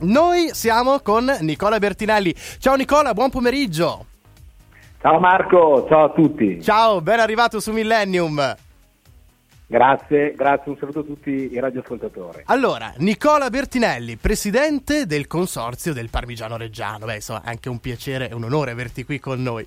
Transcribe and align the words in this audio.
Noi 0.00 0.50
siamo 0.54 1.00
con 1.00 1.30
Nicola 1.40 1.78
Bertinelli. 1.78 2.34
Ciao 2.58 2.74
Nicola, 2.74 3.12
buon 3.12 3.28
pomeriggio. 3.28 4.06
Ciao 5.00 5.18
Marco, 5.18 5.86
ciao 5.88 6.04
a 6.04 6.10
tutti. 6.10 6.60
Ciao, 6.62 7.00
ben 7.00 7.20
arrivato 7.20 7.60
su 7.60 7.72
Millennium. 7.72 8.56
Grazie, 9.70 10.32
grazie, 10.34 10.72
un 10.72 10.76
saluto 10.78 10.98
a 10.98 11.02
tutti 11.04 11.30
i 11.30 11.60
radioascoltatori. 11.60 12.42
Allora, 12.46 12.92
Nicola 12.96 13.50
Bertinelli, 13.50 14.16
presidente 14.16 15.06
del 15.06 15.28
consorzio 15.28 15.92
del 15.92 16.10
Parmigiano 16.10 16.56
Reggiano. 16.56 17.06
Beh, 17.06 17.14
insomma, 17.14 17.42
è 17.44 17.50
anche 17.50 17.68
un 17.68 17.78
piacere 17.78 18.28
e 18.28 18.34
un 18.34 18.42
onore 18.42 18.72
averti 18.72 19.04
qui 19.04 19.20
con 19.20 19.40
noi. 19.40 19.64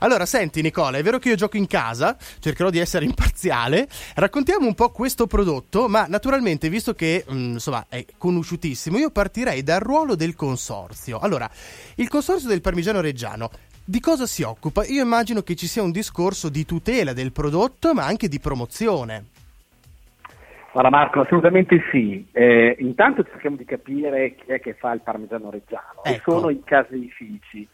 Allora, 0.00 0.26
senti 0.26 0.60
Nicola, 0.60 0.98
è 0.98 1.02
vero 1.02 1.18
che 1.18 1.30
io 1.30 1.36
gioco 1.36 1.56
in 1.56 1.66
casa, 1.66 2.18
cercherò 2.38 2.68
di 2.68 2.80
essere 2.80 3.06
imparziale. 3.06 3.88
Raccontiamo 4.16 4.66
un 4.66 4.74
po' 4.74 4.90
questo 4.90 5.26
prodotto, 5.26 5.88
ma 5.88 6.04
naturalmente, 6.06 6.68
visto 6.68 6.92
che 6.92 7.24
mh, 7.26 7.34
mm, 7.34 7.52
insomma 7.52 7.86
è 7.88 8.04
conosciutissimo, 8.18 8.98
io 8.98 9.08
partirei 9.08 9.62
dal 9.62 9.80
ruolo 9.80 10.16
del 10.16 10.36
consorzio. 10.36 11.18
Allora, 11.18 11.50
il 11.94 12.08
consorzio 12.08 12.50
del 12.50 12.60
Parmigiano 12.60 13.00
Reggiano 13.00 13.48
di 13.82 14.00
cosa 14.00 14.26
si 14.26 14.42
occupa? 14.42 14.84
Io 14.84 15.02
immagino 15.02 15.40
che 15.42 15.56
ci 15.56 15.66
sia 15.66 15.80
un 15.80 15.92
discorso 15.92 16.50
di 16.50 16.66
tutela 16.66 17.14
del 17.14 17.32
prodotto, 17.32 17.94
ma 17.94 18.04
anche 18.04 18.28
di 18.28 18.38
promozione. 18.38 19.35
Guarda 20.76 20.94
Marco, 20.94 21.20
assolutamente 21.22 21.80
sì. 21.90 22.28
Eh, 22.32 22.76
intanto 22.80 23.24
cerchiamo 23.24 23.56
di 23.56 23.64
capire 23.64 24.34
chi 24.34 24.52
è 24.52 24.60
che 24.60 24.74
fa 24.74 24.92
il 24.92 25.00
parmigiano 25.00 25.48
reggiano 25.48 26.02
ecco. 26.02 26.08
e 26.14 26.20
sono 26.22 26.50
i 26.50 26.62
caseifici. 26.62 27.66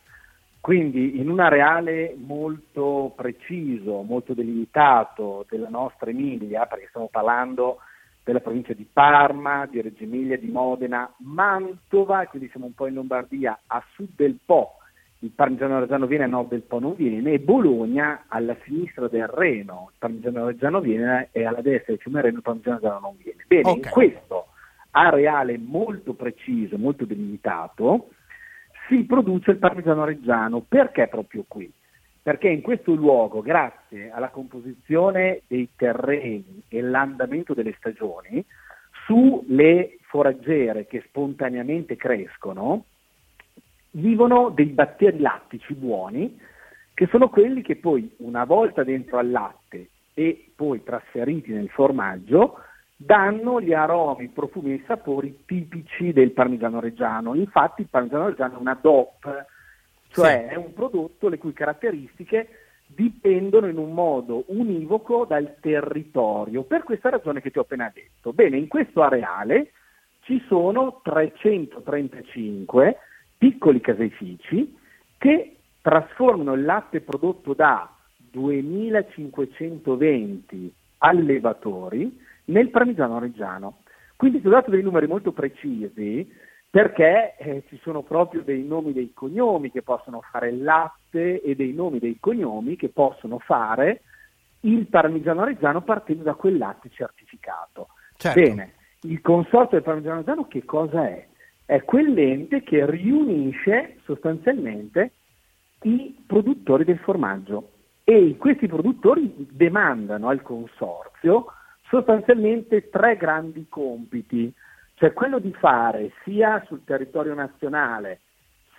Quindi 0.60 1.18
in 1.18 1.28
un 1.28 1.40
areale 1.40 2.14
molto 2.16 3.12
preciso, 3.16 4.02
molto 4.02 4.34
delimitato 4.34 5.44
della 5.50 5.68
nostra 5.68 6.10
Emilia, 6.10 6.66
perché 6.66 6.86
stiamo 6.90 7.08
parlando 7.10 7.78
della 8.22 8.38
provincia 8.38 8.72
di 8.72 8.86
Parma, 8.90 9.66
di 9.66 9.80
Reggio 9.80 10.04
Emilia, 10.04 10.38
di 10.38 10.52
Modena, 10.52 11.12
Mantova, 11.24 12.24
quindi 12.26 12.50
siamo 12.50 12.66
un 12.66 12.74
po' 12.74 12.86
in 12.86 12.94
Lombardia, 12.94 13.62
a 13.66 13.82
sud 13.94 14.10
del 14.14 14.38
Po, 14.46 14.76
il 15.22 15.30
Parmigiano 15.30 15.78
Reggiano 15.78 16.06
viene 16.06 16.24
a 16.24 16.28
nord 16.28 16.48
del 16.48 16.62
Po 16.62 16.80
non 16.80 16.94
viene, 16.94 17.32
e 17.32 17.38
Bologna 17.38 18.24
alla 18.26 18.56
sinistra 18.64 19.06
del 19.06 19.28
Reno, 19.28 19.88
il 19.90 19.96
Parmigiano 19.98 20.46
Reggiano 20.46 20.80
viene 20.80 21.28
e 21.30 21.44
alla 21.44 21.60
destra 21.60 21.92
del 21.92 22.02
fiume 22.02 22.20
Reno 22.22 22.38
il 22.38 22.42
Parmigiano 22.42 22.76
Reggiano 22.76 23.00
non 23.00 23.16
viene. 23.22 23.44
Bene, 23.46 23.68
okay. 23.68 23.74
in 23.74 23.88
questo 23.88 24.46
areale 24.90 25.58
molto 25.58 26.14
preciso, 26.14 26.76
molto 26.76 27.04
delimitato, 27.04 28.08
si 28.88 29.04
produce 29.04 29.52
il 29.52 29.58
Parmigiano 29.58 30.04
Reggiano. 30.04 30.60
Perché 30.60 31.06
proprio 31.06 31.44
qui? 31.46 31.72
Perché 32.20 32.48
in 32.48 32.60
questo 32.60 32.92
luogo, 32.94 33.42
grazie 33.42 34.10
alla 34.10 34.28
composizione 34.28 35.42
dei 35.46 35.68
terreni 35.76 36.62
e 36.68 36.80
l'andamento 36.80 37.54
delle 37.54 37.74
stagioni, 37.78 38.44
sulle 39.06 39.98
foraggiere 40.02 40.86
che 40.86 41.02
spontaneamente 41.06 41.96
crescono, 41.96 42.84
vivono 43.92 44.50
dei 44.50 44.66
batteri 44.66 45.18
lattici 45.18 45.74
buoni, 45.74 46.38
che 46.94 47.06
sono 47.06 47.28
quelli 47.28 47.62
che 47.62 47.76
poi, 47.76 48.12
una 48.18 48.44
volta 48.44 48.84
dentro 48.84 49.18
al 49.18 49.30
latte 49.30 49.88
e 50.14 50.50
poi 50.54 50.82
trasferiti 50.82 51.52
nel 51.52 51.68
formaggio, 51.70 52.58
danno 52.96 53.60
gli 53.60 53.72
aromi, 53.72 54.24
i 54.24 54.28
profumi 54.28 54.72
e 54.72 54.74
i 54.74 54.84
sapori 54.86 55.44
tipici 55.44 56.12
del 56.12 56.32
parmigiano 56.32 56.80
reggiano. 56.80 57.34
Infatti 57.34 57.82
il 57.82 57.88
parmigiano 57.88 58.28
reggiano 58.28 58.56
è 58.56 58.60
una 58.60 58.78
DOP, 58.80 59.46
cioè 60.08 60.46
sì. 60.48 60.54
è 60.54 60.56
un 60.56 60.72
prodotto 60.72 61.28
le 61.28 61.38
cui 61.38 61.52
caratteristiche 61.52 62.48
dipendono 62.86 63.68
in 63.68 63.78
un 63.78 63.92
modo 63.92 64.44
univoco 64.48 65.24
dal 65.24 65.56
territorio, 65.60 66.62
per 66.62 66.82
questa 66.82 67.08
ragione 67.08 67.40
che 67.40 67.50
ti 67.50 67.58
ho 67.58 67.62
appena 67.62 67.90
detto. 67.92 68.32
Bene, 68.32 68.58
in 68.58 68.68
questo 68.68 69.02
areale 69.02 69.72
ci 70.20 70.42
sono 70.46 71.00
335 71.02 72.98
piccoli 73.42 73.80
caseifici 73.80 74.78
che 75.18 75.56
trasformano 75.80 76.52
il 76.52 76.62
latte 76.62 77.00
prodotto 77.00 77.54
da 77.54 77.92
2520 78.16 80.72
allevatori 80.98 82.20
nel 82.44 82.70
parmigiano 82.70 83.18
reggiano. 83.18 83.78
Quindi 84.14 84.40
ti 84.40 84.46
ho 84.46 84.50
dato 84.50 84.70
dei 84.70 84.82
numeri 84.82 85.08
molto 85.08 85.32
precisi 85.32 86.32
perché 86.70 87.34
eh, 87.36 87.64
ci 87.66 87.80
sono 87.82 88.02
proprio 88.02 88.42
dei 88.42 88.62
nomi 88.62 88.92
dei 88.92 89.10
cognomi 89.12 89.72
che 89.72 89.82
possono 89.82 90.22
fare 90.30 90.50
il 90.50 90.62
latte 90.62 91.42
e 91.42 91.56
dei 91.56 91.72
nomi 91.72 91.98
dei 91.98 92.18
cognomi 92.20 92.76
che 92.76 92.90
possono 92.90 93.40
fare 93.40 94.02
il 94.60 94.86
parmigiano 94.86 95.42
reggiano 95.42 95.82
partendo 95.82 96.22
da 96.22 96.34
quel 96.34 96.58
latte 96.58 96.90
certificato. 96.90 97.88
Certo. 98.16 98.40
Bene, 98.40 98.74
il 99.00 99.20
consorzio 99.20 99.78
del 99.78 99.82
parmigiano 99.82 100.18
reggiano 100.18 100.46
che 100.46 100.64
cosa 100.64 101.08
è? 101.08 101.26
È 101.72 101.84
quell'ente 101.84 102.62
che 102.62 102.84
riunisce 102.84 103.96
sostanzialmente 104.04 105.12
i 105.84 106.14
produttori 106.26 106.84
del 106.84 106.98
formaggio 106.98 107.70
e 108.04 108.36
questi 108.38 108.66
produttori 108.66 109.34
demandano 109.50 110.28
al 110.28 110.42
consorzio 110.42 111.46
sostanzialmente 111.88 112.90
tre 112.90 113.16
grandi 113.16 113.66
compiti, 113.70 114.52
cioè 114.96 115.14
quello 115.14 115.38
di 115.38 115.50
fare 115.54 116.12
sia 116.24 116.62
sul 116.66 116.84
territorio 116.84 117.32
nazionale 117.32 118.20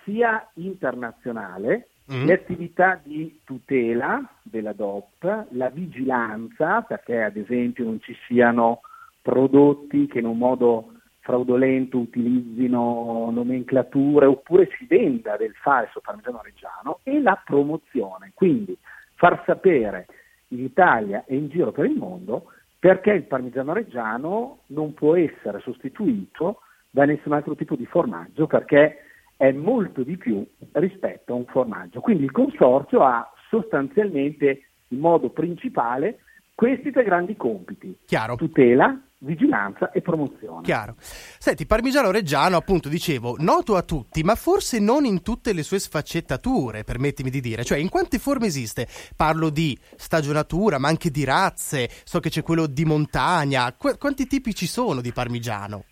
sia 0.04 0.48
internazionale 0.54 1.88
mm. 2.12 2.26
le 2.26 2.32
attività 2.32 3.00
di 3.02 3.40
tutela 3.42 4.22
della 4.40 4.72
DOP, 4.72 5.46
la 5.50 5.68
vigilanza, 5.68 6.82
perché 6.82 7.24
ad 7.24 7.36
esempio 7.36 7.84
non 7.84 8.00
ci 8.00 8.16
siano 8.28 8.82
prodotti 9.20 10.06
che 10.06 10.20
in 10.20 10.26
un 10.26 10.38
modo 10.38 10.93
fraudolento 11.24 11.96
utilizzino 11.96 13.30
nomenclature 13.32 14.26
oppure 14.26 14.68
si 14.76 14.84
venda 14.84 15.38
del 15.38 15.54
falso 15.54 16.00
parmigiano 16.00 16.42
reggiano 16.42 17.00
e 17.02 17.18
la 17.20 17.40
promozione, 17.42 18.32
quindi 18.34 18.76
far 19.14 19.42
sapere 19.46 20.06
in 20.48 20.60
Italia 20.62 21.24
e 21.26 21.34
in 21.34 21.48
giro 21.48 21.72
per 21.72 21.86
il 21.86 21.96
mondo 21.96 22.52
perché 22.78 23.12
il 23.12 23.22
parmigiano 23.22 23.72
reggiano 23.72 24.58
non 24.66 24.92
può 24.92 25.16
essere 25.16 25.60
sostituito 25.60 26.60
da 26.90 27.06
nessun 27.06 27.32
altro 27.32 27.54
tipo 27.54 27.74
di 27.74 27.86
formaggio 27.86 28.46
perché 28.46 28.98
è 29.38 29.50
molto 29.50 30.02
di 30.02 30.18
più 30.18 30.46
rispetto 30.72 31.32
a 31.32 31.36
un 31.36 31.46
formaggio. 31.46 32.00
Quindi 32.00 32.24
il 32.24 32.32
consorzio 32.32 33.02
ha 33.02 33.32
sostanzialmente 33.48 34.66
in 34.88 34.98
modo 34.98 35.30
principale 35.30 36.18
questi 36.54 36.90
tre 36.92 37.02
grandi 37.02 37.36
compiti. 37.36 37.98
Chiaro. 38.06 38.36
Tutela, 38.36 38.96
vigilanza 39.18 39.90
e 39.90 40.00
promozione. 40.00 40.62
Chiaro. 40.62 40.94
Senti, 40.98 41.66
Parmigiano 41.66 42.10
Reggiano, 42.10 42.56
appunto, 42.56 42.88
dicevo, 42.88 43.36
noto 43.38 43.74
a 43.76 43.82
tutti, 43.82 44.22
ma 44.22 44.34
forse 44.34 44.78
non 44.78 45.04
in 45.04 45.22
tutte 45.22 45.52
le 45.52 45.62
sue 45.62 45.78
sfaccettature, 45.78 46.84
permettimi 46.84 47.30
di 47.30 47.40
dire. 47.40 47.64
Cioè, 47.64 47.78
in 47.78 47.88
quante 47.88 48.18
forme 48.18 48.46
esiste? 48.46 48.86
Parlo 49.16 49.50
di 49.50 49.76
stagionatura, 49.96 50.78
ma 50.78 50.88
anche 50.88 51.10
di 51.10 51.24
razze, 51.24 51.88
so 52.04 52.20
che 52.20 52.30
c'è 52.30 52.42
quello 52.42 52.66
di 52.66 52.84
montagna. 52.84 53.72
Qu- 53.72 53.98
quanti 53.98 54.26
tipi 54.26 54.54
ci 54.54 54.66
sono 54.66 55.00
di 55.00 55.12
Parmigiano? 55.12 55.84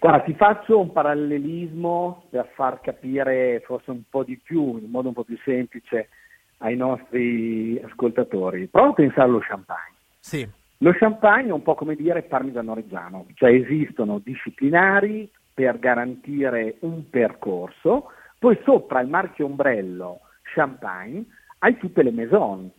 Guarda, 0.00 0.24
ti 0.24 0.34
faccio 0.34 0.80
un 0.80 0.92
parallelismo 0.92 2.24
per 2.30 2.50
far 2.54 2.80
capire 2.80 3.62
forse 3.66 3.90
un 3.90 4.02
po' 4.08 4.24
di 4.24 4.38
più, 4.38 4.78
in 4.78 4.88
modo 4.90 5.08
un 5.08 5.14
po' 5.14 5.24
più 5.24 5.38
semplice, 5.44 6.08
ai 6.62 6.76
nostri 6.76 7.80
ascoltatori. 7.84 8.66
Prova 8.66 8.90
a 8.90 8.94
pensare 8.94 9.22
allo 9.22 9.40
champagne. 9.40 9.96
Sì. 10.18 10.48
Lo 10.78 10.92
champagne 10.92 11.48
è 11.48 11.52
un 11.52 11.62
po' 11.62 11.74
come 11.74 11.94
dire 11.94 12.22
parmigiano 12.22 12.74
reggiano, 12.74 13.26
cioè 13.34 13.50
esistono 13.50 14.18
disciplinari 14.18 15.30
per 15.52 15.78
garantire 15.78 16.76
un 16.80 17.08
percorso, 17.10 18.12
poi 18.38 18.58
sopra 18.64 19.00
il 19.00 19.08
marchio 19.08 19.44
ombrello 19.44 20.20
champagne 20.54 21.24
hai 21.58 21.76
tutte 21.76 22.02
le 22.02 22.10
maison 22.10 22.70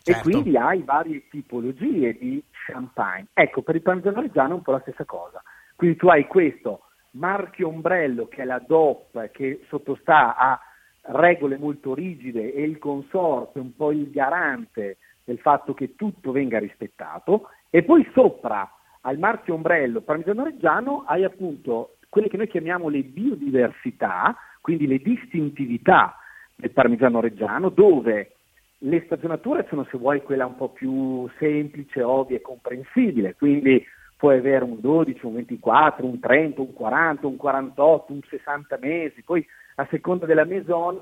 certo. 0.00 0.20
e 0.20 0.22
quindi 0.22 0.56
hai 0.56 0.82
varie 0.84 1.26
tipologie 1.28 2.16
di 2.16 2.42
champagne. 2.66 3.26
Ecco, 3.32 3.62
per 3.62 3.74
il 3.74 3.82
parmigiano 3.82 4.20
reggiano 4.20 4.50
è 4.50 4.54
un 4.54 4.62
po' 4.62 4.72
la 4.72 4.80
stessa 4.80 5.04
cosa. 5.04 5.42
Quindi 5.74 5.96
tu 5.96 6.08
hai 6.08 6.26
questo 6.26 6.82
marchio 7.12 7.68
ombrello 7.68 8.28
che 8.28 8.42
è 8.42 8.44
la 8.44 8.62
DOP 8.64 9.30
che 9.32 9.64
sottostà 9.68 10.36
a 10.36 10.60
regole 11.02 11.56
molto 11.56 11.94
rigide 11.94 12.52
e 12.52 12.62
il 12.62 12.78
consorzio 12.78 13.60
è 13.60 13.64
un 13.64 13.74
po' 13.74 13.92
il 13.92 14.10
garante 14.10 14.98
del 15.24 15.38
fatto 15.38 15.74
che 15.74 15.94
tutto 15.94 16.32
venga 16.32 16.58
rispettato. 16.58 17.48
E 17.70 17.82
poi 17.82 18.06
sopra 18.12 18.68
al 19.02 19.18
marchio 19.18 19.54
ombrello 19.54 20.00
parmigiano 20.02 20.44
reggiano 20.44 21.04
hai 21.06 21.24
appunto 21.24 21.96
quelle 22.08 22.28
che 22.28 22.36
noi 22.36 22.48
chiamiamo 22.48 22.88
le 22.88 23.02
biodiversità, 23.02 24.36
quindi 24.60 24.86
le 24.86 24.98
distintività 24.98 26.16
del 26.56 26.72
parmigiano 26.72 27.20
reggiano, 27.20 27.68
dove 27.68 28.32
le 28.78 29.02
stagionature 29.04 29.66
sono 29.68 29.86
se 29.90 29.96
vuoi 29.96 30.22
quella 30.22 30.46
un 30.46 30.56
po' 30.56 30.70
più 30.70 31.28
semplice, 31.38 32.02
ovvia 32.02 32.36
e 32.36 32.40
comprensibile, 32.40 33.36
quindi 33.36 33.84
puoi 34.16 34.38
avere 34.38 34.64
un 34.64 34.80
12, 34.80 35.24
un 35.24 35.34
24, 35.34 36.04
un 36.04 36.18
30, 36.18 36.60
un 36.60 36.72
40, 36.74 37.26
un 37.26 37.36
48, 37.36 38.12
un 38.12 38.20
60 38.28 38.78
mesi, 38.80 39.22
poi 39.22 39.46
a 39.76 39.86
seconda 39.90 40.26
della 40.26 40.44
maison 40.44 40.98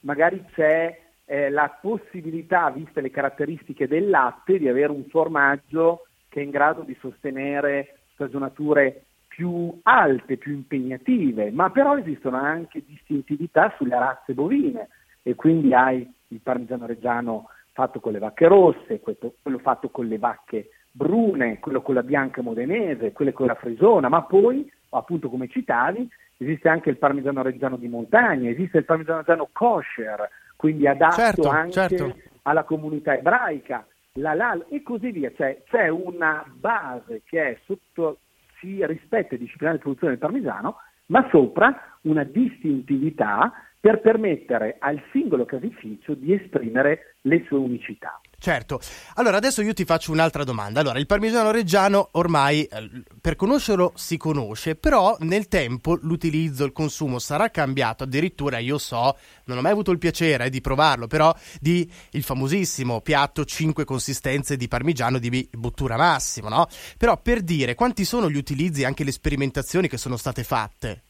magari 0.00 0.44
c'è 0.54 0.98
eh, 1.24 1.50
la 1.50 1.76
possibilità, 1.80 2.70
viste 2.70 3.00
le 3.00 3.10
caratteristiche 3.10 3.88
del 3.88 4.08
latte, 4.10 4.58
di 4.58 4.68
avere 4.68 4.92
un 4.92 5.04
formaggio 5.04 6.06
che 6.28 6.40
è 6.40 6.44
in 6.44 6.50
grado 6.50 6.82
di 6.82 6.96
sostenere 7.00 7.98
stagionature 8.14 9.04
più 9.28 9.78
alte, 9.82 10.36
più 10.36 10.52
impegnative, 10.52 11.50
ma 11.50 11.70
però 11.70 11.96
esistono 11.96 12.36
anche 12.36 12.84
distintività 12.86 13.72
sulle 13.76 13.98
razze 13.98 14.34
bovine. 14.34 14.88
E 15.22 15.34
quindi 15.34 15.72
hai 15.72 16.06
il 16.28 16.40
parmigiano 16.40 16.86
reggiano 16.86 17.48
fatto 17.72 18.00
con 18.00 18.12
le 18.12 18.18
vacche 18.18 18.48
rosse, 18.48 19.00
quello 19.00 19.58
fatto 19.58 19.88
con 19.88 20.06
le 20.06 20.18
vacche 20.18 20.68
brune, 20.92 21.58
quello 21.58 21.80
con 21.80 21.94
la 21.94 22.02
bianca 22.02 22.42
modenese, 22.42 23.12
quello 23.12 23.32
con 23.32 23.46
la 23.46 23.54
frisona, 23.54 24.08
ma 24.08 24.22
poi, 24.22 24.70
appunto 24.90 25.28
come 25.28 25.48
citavi, 25.48 26.08
esiste 26.36 26.68
anche 26.68 26.90
il 26.90 26.98
parmigiano 26.98 27.42
reggiano 27.42 27.76
di 27.76 27.88
montagna, 27.88 28.50
esiste 28.50 28.78
il 28.78 28.84
parmigiano 28.84 29.18
reggiano 29.18 29.48
kosher, 29.52 30.28
quindi 30.56 30.86
adatto 30.86 31.14
certo, 31.14 31.48
anche 31.48 31.72
certo. 31.72 32.16
alla 32.42 32.64
comunità 32.64 33.16
ebraica, 33.16 33.86
la 34.14 34.34
LAL 34.34 34.66
e 34.68 34.82
così 34.82 35.10
via. 35.10 35.32
Cioè, 35.34 35.62
c'è 35.66 35.88
una 35.88 36.44
base 36.52 37.22
che 37.24 37.48
è 37.48 37.58
sotto, 37.64 38.18
si 38.60 38.84
rispetta 38.84 39.34
e 39.34 39.38
disciplina 39.38 39.72
di 39.72 39.78
produzione 39.78 40.12
del 40.12 40.20
parmigiano, 40.20 40.76
ma 41.06 41.26
sopra 41.30 41.98
una 42.02 42.24
distintività 42.24 43.52
per 43.80 44.00
permettere 44.00 44.76
al 44.78 45.02
singolo 45.10 45.44
caseificio 45.44 46.14
di 46.14 46.32
esprimere 46.32 47.16
le 47.22 47.42
sue 47.46 47.58
unicità. 47.58 48.20
Certo, 48.42 48.80
allora 49.14 49.36
adesso 49.36 49.62
io 49.62 49.72
ti 49.72 49.84
faccio 49.84 50.10
un'altra 50.10 50.42
domanda. 50.42 50.80
Allora, 50.80 50.98
il 50.98 51.06
parmigiano 51.06 51.52
reggiano 51.52 52.08
ormai 52.14 52.64
eh, 52.64 53.04
per 53.20 53.36
conoscerlo 53.36 53.92
si 53.94 54.16
conosce, 54.16 54.74
però 54.74 55.14
nel 55.20 55.46
tempo 55.46 55.96
l'utilizzo, 56.02 56.64
il 56.64 56.72
consumo 56.72 57.20
sarà 57.20 57.50
cambiato. 57.50 58.02
Addirittura 58.02 58.58
io 58.58 58.78
so, 58.78 59.16
non 59.44 59.58
ho 59.58 59.60
mai 59.60 59.70
avuto 59.70 59.92
il 59.92 59.98
piacere 59.98 60.50
di 60.50 60.60
provarlo, 60.60 61.06
però 61.06 61.32
di 61.60 61.88
il 62.10 62.24
famosissimo 62.24 63.00
piatto 63.00 63.44
5 63.44 63.84
consistenze 63.84 64.56
di 64.56 64.66
parmigiano 64.66 65.18
di 65.18 65.48
Bottura 65.52 65.96
Massimo, 65.96 66.48
no? 66.48 66.66
Però 66.98 67.16
per 67.18 67.42
dire 67.42 67.76
quanti 67.76 68.04
sono 68.04 68.28
gli 68.28 68.36
utilizzi 68.36 68.82
e 68.82 68.86
anche 68.86 69.04
le 69.04 69.12
sperimentazioni 69.12 69.86
che 69.86 69.98
sono 69.98 70.16
state 70.16 70.42
fatte? 70.42 71.02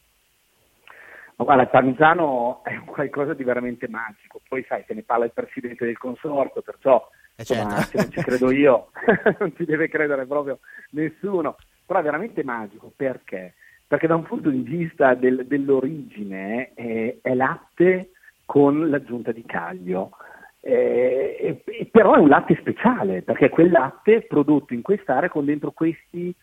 guarda, 1.45 1.63
il 1.63 1.71
parmigiano 1.71 2.63
è 2.63 2.79
qualcosa 2.85 3.35
di 3.35 3.43
veramente 3.43 3.89
magico, 3.89 4.41
poi 4.49 4.65
sai, 4.69 4.85
se 4.87 4.95
ne 4.95 5.03
parla 5.03 5.25
il 5.25 5.33
presidente 5.33 5.85
del 5.85 5.99
consorzio, 5.99 6.63
perciò 6.63 7.09
eh 7.35 7.43
insomma, 7.43 7.77
certo. 7.77 7.83
se 7.85 7.97
non 7.97 8.11
ci 8.11 8.21
credo 8.23 8.51
io, 8.51 8.91
non 9.39 9.55
ci 9.57 9.65
deve 9.65 9.89
credere 9.89 10.27
proprio 10.27 10.59
nessuno, 10.91 11.57
però 11.87 12.01
è 12.01 12.03
veramente 12.03 12.45
magico, 12.45 12.93
perché? 12.95 13.55
Perché 13.87 14.07
da 14.07 14.15
un 14.15 14.23
punto 14.23 14.51
di 14.51 14.61
vista 14.61 15.15
del, 15.15 15.47
dell'origine 15.47 16.73
eh, 16.75 17.19
è 17.21 17.35
latte 17.35 18.11
con 18.45 18.89
l'aggiunta 18.91 19.33
di 19.33 19.45
caglio, 19.45 20.11
eh, 20.61 21.63
però 21.91 22.15
è 22.15 22.19
un 22.19 22.29
latte 22.29 22.57
speciale, 22.61 23.23
perché 23.23 23.47
è 23.47 23.51
quel 23.51 23.71
latte 23.71 24.23
prodotto 24.23 24.75
in 24.75 24.83
quest'area 24.83 25.29
con 25.29 25.45
dentro 25.45 25.73
questi 25.73 26.35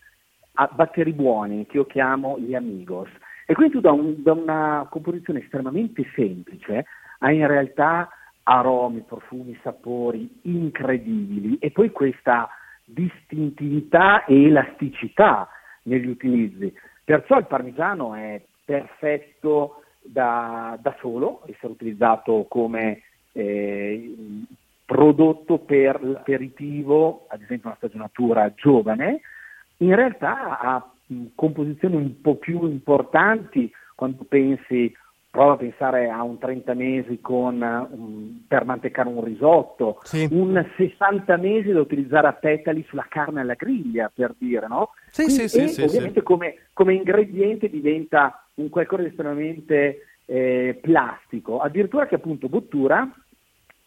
ah, 0.54 0.70
batteri 0.74 1.14
buoni 1.14 1.66
che 1.66 1.78
io 1.78 1.86
chiamo 1.86 2.38
gli 2.38 2.54
amigos. 2.54 3.10
E 3.46 3.54
quindi 3.54 3.74
tu 3.74 3.80
da, 3.80 3.92
un, 3.92 4.22
da 4.22 4.34
una 4.34 4.88
composizione 4.90 5.40
estremamente 5.40 6.06
semplice 6.14 6.86
hai 7.20 7.38
in 7.38 7.48
realtà 7.48 8.10
aromi, 8.50 9.02
profumi, 9.02 9.58
sapori 9.62 10.40
incredibili 10.44 11.58
e 11.60 11.70
poi 11.70 11.92
questa 11.92 12.50
distintività 12.84 14.26
e 14.26 14.46
elasticità 14.46 15.48
negli 15.84 16.08
utilizzi. 16.08 16.74
Perciò 17.04 17.38
il 17.38 17.46
parmigiano 17.46 18.16
è 18.16 18.42
perfetto 18.66 19.84
da, 20.02 20.78
da 20.82 20.96
solo, 21.00 21.44
essere 21.46 21.74
utilizzato 21.74 22.46
come 22.50 23.04
eh, 23.34 24.16
prodotto 24.84 25.60
per 25.60 26.04
l'aperitivo, 26.04 27.26
ad 27.30 27.42
esempio 27.44 27.68
una 27.70 27.78
stagionatura 27.78 28.52
giovane, 28.56 29.22
in 29.78 29.94
realtà 29.94 30.60
ha 30.60 30.92
composizioni 31.36 31.96
un 31.96 32.20
po' 32.22 32.36
più 32.36 32.66
importanti 32.66 33.72
quando 33.96 34.24
pensi, 34.28 34.92
prova 35.30 35.54
a 35.54 35.58
pensare 35.58 36.10
a 36.10 36.24
un 36.24 36.40
30 36.40 36.74
mesi 36.74 37.20
con, 37.22 37.62
um, 37.62 38.44
per 38.48 38.66
mantecare 38.66 39.10
un 39.10 39.24
risotto, 39.24 40.00
sì. 40.04 40.28
un 40.32 40.66
60 40.76 41.38
mesi 41.38 41.72
da 41.72 41.80
utilizzare 41.80 42.28
a 42.28 42.34
petali 42.34 42.84
sulla 42.88 43.06
carne 43.08 43.42
alla 43.42 43.54
griglia, 43.54 44.12
per 44.14 44.34
dire, 44.38 44.68
no? 44.68 44.92
Sì, 45.12 45.26
Quindi, 45.26 45.48
sì, 45.48 45.68
sì, 45.68 45.82
ovviamente 45.84 46.24
come, 46.24 46.56
come, 46.74 46.96
ingrediente 46.96 47.70
diventa 47.70 48.44
un 48.56 48.70
qualcosa 48.70 49.04
di 49.04 49.10
estremamente 49.10 50.08
eh, 50.26 50.80
plastico, 50.82 51.60
addirittura 51.60 52.08
che 52.08 52.16
appunto 52.16 52.50
Bottura 52.50 53.08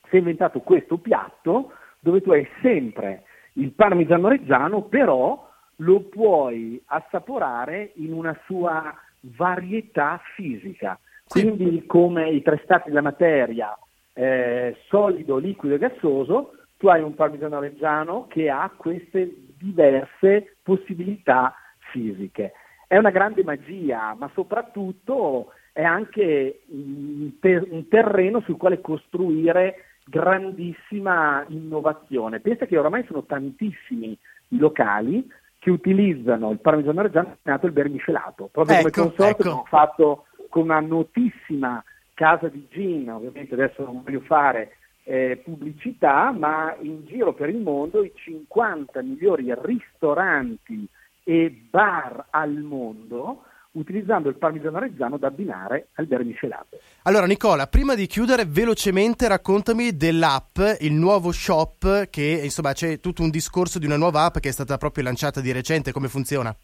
si 0.09 0.17
è 0.17 0.19
inventato 0.19 0.61
questo 0.61 0.99
piatto 0.99 1.73
dove 1.99 2.21
tu 2.21 2.31
hai 2.31 2.47
sempre 2.61 3.25
il 3.55 3.73
parmigiano 3.73 4.29
reggiano, 4.29 4.83
però 4.83 5.49
lo 5.77 6.01
puoi 6.03 6.81
assaporare 6.87 7.93
in 7.97 8.13
una 8.13 8.39
sua 8.47 8.95
varietà 9.21 10.21
fisica. 10.35 10.99
Quindi 11.33 11.87
come 11.87 12.29
i 12.31 12.43
tre 12.43 12.61
stati 12.63 12.91
della 12.91 13.01
materia, 13.01 13.77
eh, 14.13 14.77
solido, 14.89 15.39
liquido 15.39 15.75
e 15.75 15.79
gassoso, 15.79 16.53
tu 16.77 16.89
hai 16.89 17.03
un 17.03 17.15
parmigiano 17.15 17.61
reggiano 17.61 18.27
che 18.29 18.51
ha 18.51 18.71
queste 18.77 19.35
diverse 19.59 20.57
possibilità 20.63 21.55
fisiche. 21.91 22.53
È 22.87 22.99
una 22.99 23.11
grande 23.11 23.43
magia, 23.45 24.15
ma 24.19 24.31
soprattutto 24.35 25.53
è 25.73 25.83
anche 25.83 26.63
un, 26.67 27.39
ter- 27.41 27.67
un 27.71 27.89
terreno 27.89 28.41
sul 28.43 28.57
quale 28.57 28.81
costruire 28.81 29.77
grandissima 30.05 31.45
innovazione. 31.49 32.41
Pensa 32.41 32.67
che 32.67 32.77
oramai 32.77 33.05
sono 33.07 33.25
tantissimi 33.25 34.19
i 34.49 34.59
locali 34.59 35.27
che 35.63 35.71
utilizzano 35.71 36.51
il 36.51 36.59
parmigiano 36.59 37.03
reggiano 37.03 37.37
chiamato 37.41 37.67
il 37.67 37.73
vermiscelato. 37.73 38.49
Proprio 38.51 38.79
ecco, 38.79 38.91
come 38.91 39.07
consorte 39.09 39.49
ecco. 39.49 39.65
fatto 39.69 40.25
con 40.53 40.65
una 40.65 40.81
notissima 40.81 41.83
casa 42.13 42.49
di 42.49 42.67
gin, 42.71 43.09
ovviamente 43.09 43.55
adesso 43.55 43.83
non 43.85 44.03
voglio 44.05 44.21
fare 44.21 44.77
eh, 45.05 45.41
pubblicità, 45.43 46.31
ma 46.31 46.77
in 46.83 47.07
giro 47.07 47.33
per 47.33 47.49
il 47.49 47.57
mondo 47.57 48.05
i 48.05 48.13
50 48.15 49.01
migliori 49.01 49.51
ristoranti 49.63 50.87
e 51.25 51.51
bar 51.71 52.27
al 52.29 52.53
mondo 52.53 53.45
utilizzando 53.73 54.29
il 54.29 54.37
parmigiano 54.37 54.79
reggiano 54.79 55.17
da 55.17 55.29
abbinare 55.29 55.89
al 55.95 56.07
vermiscelato. 56.07 56.79
Allora 57.05 57.25
Nicola, 57.25 57.67
prima 57.67 57.95
di 57.95 58.07
chiudere 58.07 58.45
velocemente 58.45 59.27
raccontami 59.29 59.97
dell'app, 59.97 60.59
il 60.81 60.93
nuovo 60.93 61.33
shop 61.33 62.11
che 62.11 62.41
insomma 62.43 62.75
c'è 62.75 63.01
tutto 63.01 63.23
un 63.23 63.31
discorso 63.31 63.79
di 63.79 63.87
una 63.87 63.97
nuova 63.97 64.25
app 64.25 64.37
che 64.37 64.51
è 64.51 64.53
stata 64.53 64.77
proprio 64.77 65.05
lanciata 65.05 65.41
di 65.41 65.51
recente, 65.51 65.93
come 65.93 66.09
funziona? 66.09 66.55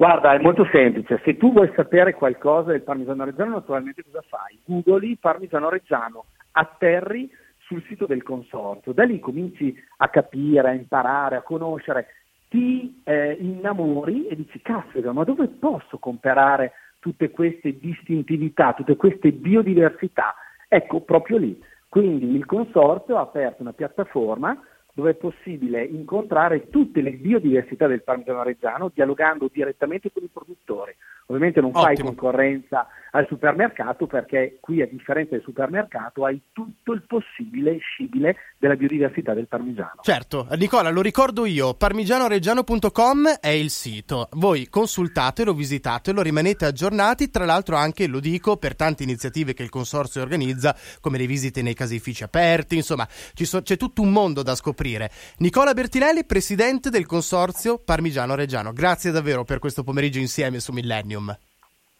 Guarda, 0.00 0.32
è 0.32 0.40
molto 0.40 0.66
semplice, 0.72 1.20
se 1.22 1.36
tu 1.36 1.52
vuoi 1.52 1.70
sapere 1.76 2.14
qualcosa 2.14 2.70
del 2.70 2.80
parmigiano 2.80 3.22
reggiano 3.22 3.50
naturalmente 3.50 4.02
cosa 4.02 4.24
fai? 4.26 4.58
Googli 4.64 5.18
parmigiano 5.18 5.68
reggiano, 5.68 6.24
atterri 6.52 7.30
sul 7.58 7.84
sito 7.86 8.06
del 8.06 8.22
consorzio, 8.22 8.94
da 8.94 9.04
lì 9.04 9.20
cominci 9.20 9.78
a 9.98 10.08
capire, 10.08 10.70
a 10.70 10.72
imparare, 10.72 11.36
a 11.36 11.42
conoscere 11.42 12.06
ti 12.48 13.02
eh, 13.04 13.36
innamori 13.40 14.26
e 14.26 14.36
dici, 14.36 14.62
caspita, 14.62 15.12
ma 15.12 15.24
dove 15.24 15.48
posso 15.48 15.98
comprare 15.98 16.72
tutte 16.98 17.30
queste 17.30 17.78
distintività, 17.78 18.72
tutte 18.72 18.96
queste 18.96 19.32
biodiversità? 19.32 20.34
Ecco, 20.66 21.02
proprio 21.02 21.36
lì. 21.36 21.62
Quindi 21.90 22.34
il 22.36 22.46
consorzio 22.46 23.18
ha 23.18 23.20
aperto 23.20 23.60
una 23.60 23.74
piattaforma 23.74 24.58
dove 25.00 25.12
è 25.12 25.14
possibile 25.14 25.82
incontrare 25.82 26.68
tutte 26.68 27.00
le 27.00 27.12
biodiversità 27.12 27.86
del 27.86 28.02
parmigiano 28.02 28.42
reggiano 28.42 28.90
dialogando 28.92 29.48
direttamente 29.50 30.12
con 30.12 30.22
i 30.22 30.28
produttori. 30.30 30.94
Ovviamente 31.26 31.60
non 31.60 31.70
Ottimo. 31.70 31.84
fai 31.84 31.96
concorrenza 31.96 32.86
al 33.12 33.26
supermercato 33.28 34.06
perché 34.06 34.58
qui 34.60 34.82
a 34.82 34.86
differenza 34.86 35.30
del 35.32 35.42
supermercato 35.42 36.24
hai 36.24 36.40
tutto 36.52 36.92
il 36.92 37.02
possibile 37.02 37.78
scibile 37.78 38.36
della 38.58 38.74
biodiversità 38.74 39.32
del 39.32 39.46
parmigiano. 39.46 40.00
Certo, 40.02 40.46
Nicola, 40.56 40.90
lo 40.90 41.00
ricordo 41.00 41.46
io, 41.46 41.74
parmigianoreggiano.com 41.74 43.38
è 43.40 43.48
il 43.48 43.70
sito. 43.70 44.28
Voi 44.32 44.68
consultatelo, 44.68 45.54
visitatelo, 45.54 46.20
rimanete 46.20 46.66
aggiornati, 46.66 47.30
tra 47.30 47.44
l'altro 47.44 47.76
anche 47.76 48.06
lo 48.06 48.20
dico 48.20 48.56
per 48.56 48.76
tante 48.76 49.02
iniziative 49.02 49.54
che 49.54 49.62
il 49.62 49.70
consorzio 49.70 50.22
organizza, 50.22 50.76
come 51.00 51.18
le 51.18 51.26
visite 51.26 51.62
nei 51.62 51.74
caseifici 51.74 52.24
aperti, 52.24 52.76
insomma, 52.76 53.06
so- 53.08 53.62
c'è 53.62 53.76
tutto 53.76 54.02
un 54.02 54.10
mondo 54.10 54.42
da 54.42 54.54
scoprire. 54.90 55.10
Nicola 55.38 55.72
Bertinelli, 55.72 56.24
presidente 56.24 56.90
del 56.90 57.06
consorzio 57.06 57.78
Parmigiano 57.78 58.34
Reggiano. 58.34 58.72
Grazie 58.72 59.10
davvero 59.10 59.44
per 59.44 59.58
questo 59.58 59.84
pomeriggio 59.84 60.18
insieme 60.18 60.58
su 60.60 60.72
Millennium. 60.72 61.36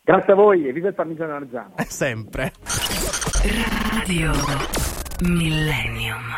Grazie 0.02 0.32
a 0.32 0.36
voi 0.36 0.66
e 0.66 0.72
viva 0.72 0.88
il 0.88 0.94
parmigiano 0.94 1.38
reggiano. 1.38 1.74
Sempre. 1.86 2.52
Radio 3.92 4.32
Millennium. 5.20 6.30